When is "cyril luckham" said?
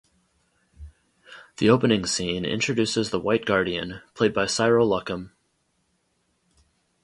4.47-5.29